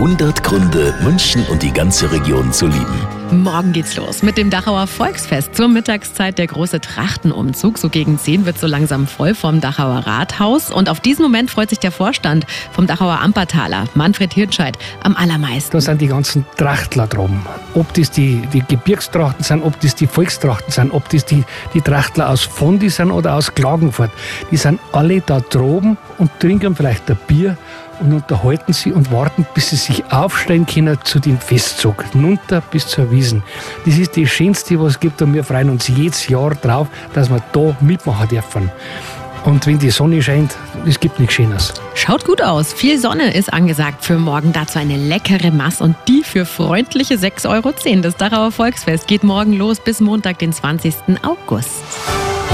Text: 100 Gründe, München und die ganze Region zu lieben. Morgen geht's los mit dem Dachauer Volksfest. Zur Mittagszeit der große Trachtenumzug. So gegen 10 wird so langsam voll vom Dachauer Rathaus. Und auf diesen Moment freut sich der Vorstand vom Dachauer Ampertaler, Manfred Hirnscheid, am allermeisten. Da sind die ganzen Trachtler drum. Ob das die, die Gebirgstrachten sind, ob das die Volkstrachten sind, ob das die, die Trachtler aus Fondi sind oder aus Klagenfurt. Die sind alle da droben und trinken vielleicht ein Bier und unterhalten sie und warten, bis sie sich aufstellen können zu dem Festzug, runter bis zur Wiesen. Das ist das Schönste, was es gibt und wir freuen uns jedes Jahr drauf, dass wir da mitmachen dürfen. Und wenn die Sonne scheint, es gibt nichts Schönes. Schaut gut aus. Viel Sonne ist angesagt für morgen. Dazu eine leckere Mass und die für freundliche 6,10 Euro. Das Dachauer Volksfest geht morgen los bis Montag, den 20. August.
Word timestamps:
100 0.00 0.42
Gründe, 0.42 0.94
München 1.02 1.44
und 1.50 1.62
die 1.62 1.70
ganze 1.70 2.10
Region 2.10 2.50
zu 2.54 2.66
lieben. 2.66 3.06
Morgen 3.32 3.74
geht's 3.74 3.96
los 3.96 4.22
mit 4.22 4.38
dem 4.38 4.48
Dachauer 4.48 4.86
Volksfest. 4.86 5.54
Zur 5.54 5.68
Mittagszeit 5.68 6.38
der 6.38 6.46
große 6.46 6.80
Trachtenumzug. 6.80 7.76
So 7.76 7.90
gegen 7.90 8.18
10 8.18 8.46
wird 8.46 8.58
so 8.58 8.66
langsam 8.66 9.06
voll 9.06 9.34
vom 9.34 9.60
Dachauer 9.60 10.06
Rathaus. 10.06 10.70
Und 10.70 10.88
auf 10.88 11.00
diesen 11.00 11.22
Moment 11.22 11.50
freut 11.50 11.68
sich 11.68 11.80
der 11.80 11.92
Vorstand 11.92 12.46
vom 12.72 12.86
Dachauer 12.86 13.20
Ampertaler, 13.20 13.84
Manfred 13.94 14.32
Hirnscheid, 14.32 14.78
am 15.04 15.16
allermeisten. 15.16 15.72
Da 15.72 15.82
sind 15.82 16.00
die 16.00 16.06
ganzen 16.06 16.46
Trachtler 16.56 17.06
drum. 17.06 17.44
Ob 17.74 17.92
das 17.92 18.10
die, 18.10 18.40
die 18.54 18.64
Gebirgstrachten 18.66 19.44
sind, 19.44 19.62
ob 19.62 19.78
das 19.80 19.96
die 19.96 20.06
Volkstrachten 20.06 20.72
sind, 20.72 20.92
ob 20.92 21.10
das 21.10 21.26
die, 21.26 21.44
die 21.74 21.82
Trachtler 21.82 22.30
aus 22.30 22.40
Fondi 22.40 22.88
sind 22.88 23.10
oder 23.10 23.34
aus 23.34 23.54
Klagenfurt. 23.54 24.10
Die 24.50 24.56
sind 24.56 24.80
alle 24.92 25.20
da 25.20 25.40
droben 25.40 25.98
und 26.16 26.30
trinken 26.40 26.74
vielleicht 26.74 27.10
ein 27.10 27.18
Bier 27.28 27.58
und 28.00 28.12
unterhalten 28.12 28.72
sie 28.72 28.92
und 28.92 29.12
warten, 29.12 29.46
bis 29.54 29.70
sie 29.70 29.76
sich 29.76 30.04
aufstellen 30.10 30.66
können 30.66 30.98
zu 31.04 31.18
dem 31.18 31.38
Festzug, 31.38 32.04
runter 32.14 32.62
bis 32.70 32.86
zur 32.86 33.10
Wiesen. 33.10 33.42
Das 33.84 33.98
ist 33.98 34.16
das 34.16 34.28
Schönste, 34.28 34.80
was 34.80 34.92
es 34.92 35.00
gibt 35.00 35.22
und 35.22 35.34
wir 35.34 35.44
freuen 35.44 35.70
uns 35.70 35.88
jedes 35.88 36.28
Jahr 36.28 36.54
drauf, 36.54 36.88
dass 37.14 37.30
wir 37.30 37.42
da 37.52 37.76
mitmachen 37.80 38.28
dürfen. 38.28 38.70
Und 39.44 39.66
wenn 39.66 39.78
die 39.78 39.90
Sonne 39.90 40.22
scheint, 40.22 40.54
es 40.86 41.00
gibt 41.00 41.18
nichts 41.18 41.34
Schönes. 41.34 41.72
Schaut 41.94 42.24
gut 42.26 42.42
aus. 42.42 42.72
Viel 42.72 42.98
Sonne 42.98 43.34
ist 43.34 43.52
angesagt 43.52 44.04
für 44.04 44.18
morgen. 44.18 44.52
Dazu 44.52 44.78
eine 44.78 44.96
leckere 44.96 45.50
Mass 45.50 45.80
und 45.80 45.96
die 46.08 46.22
für 46.22 46.44
freundliche 46.44 47.14
6,10 47.14 47.48
Euro. 47.48 48.02
Das 48.02 48.16
Dachauer 48.16 48.52
Volksfest 48.52 49.06
geht 49.06 49.24
morgen 49.24 49.54
los 49.54 49.80
bis 49.80 50.00
Montag, 50.00 50.38
den 50.38 50.52
20. 50.52 50.94
August. 51.22 51.70